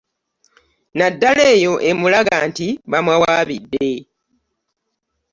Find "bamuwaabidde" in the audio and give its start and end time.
2.91-3.89